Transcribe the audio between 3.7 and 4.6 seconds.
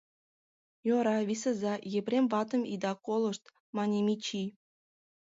мане Мичи.